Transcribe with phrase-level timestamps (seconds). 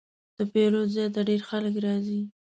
[0.37, 2.21] د پیرود ځای ته ډېر خلک راځي.